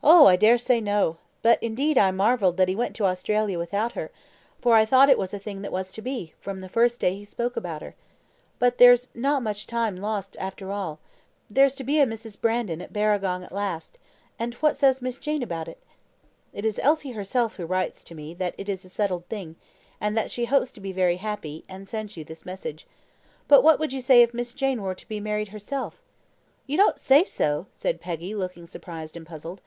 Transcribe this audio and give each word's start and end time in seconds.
"Oh, 0.00 0.26
I 0.26 0.36
dare 0.36 0.56
say 0.58 0.80
no. 0.80 1.16
But 1.42 1.60
indeed 1.62 1.98
I 1.98 2.12
marvelled 2.12 2.56
that 2.56 2.68
he 2.68 2.76
went 2.76 2.94
to 2.96 3.04
Australia 3.04 3.58
without 3.58 3.92
her, 3.92 4.10
for 4.60 4.74
I 4.76 4.84
thought 4.86 5.10
it 5.10 5.18
was 5.18 5.34
a 5.34 5.38
thing 5.40 5.60
that 5.62 5.72
was 5.72 5.90
to 5.92 6.00
be, 6.00 6.32
from 6.38 6.60
the 6.60 6.68
first 6.68 7.00
day 7.00 7.14
he 7.16 7.24
spoke 7.26 7.56
about 7.58 7.82
her. 7.82 7.94
But 8.60 8.78
there's 8.78 9.08
no 9.12 9.38
much 9.40 9.66
time 9.66 9.96
lost 9.96 10.36
after 10.40 10.70
all. 10.72 10.98
There's 11.50 11.74
to 11.74 11.84
be 11.84 11.98
a 12.00 12.06
Mrs. 12.06 12.40
Brandon 12.40 12.80
at 12.80 12.92
Barragong 12.92 13.42
at 13.44 13.52
last 13.52 13.98
and 14.38 14.54
what 14.54 14.76
says 14.78 15.02
Miss 15.02 15.18
Jean 15.18 15.42
about 15.42 15.68
it?" 15.68 15.82
"It 16.54 16.64
is 16.64 16.80
Elsie 16.82 17.12
herself 17.12 17.56
who 17.56 17.66
writes 17.66 18.02
to 18.04 18.14
me 18.14 18.32
that 18.34 18.54
it 18.56 18.68
is 18.68 18.84
a 18.84 18.88
settled 18.88 19.26
thing, 19.26 19.56
and 20.00 20.16
that 20.16 20.30
she 20.30 20.44
hopes 20.46 20.70
to 20.72 20.80
be 20.80 20.92
very 20.92 21.16
happy, 21.18 21.64
and 21.68 21.86
sends 21.88 22.16
you 22.16 22.24
this 22.24 22.46
message. 22.46 22.86
But 23.48 23.62
what 23.62 23.78
would 23.80 23.92
you 23.92 24.00
say 24.00 24.22
if 24.22 24.32
Miss 24.32 24.54
Jane 24.54 24.80
were 24.80 24.94
to 24.94 25.08
be 25.08 25.20
married 25.20 25.48
herself?" 25.48 26.00
"You 26.68 26.76
don't 26.78 27.00
say 27.00 27.24
so!" 27.24 27.66
said 27.72 28.00
Peggy, 28.00 28.32
looking 28.34 28.64
surprised 28.64 29.16
and 29.16 29.26
puzzled. 29.26 29.60